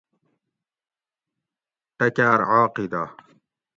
[1.97, 3.03] ٹکاۤر عاقدہ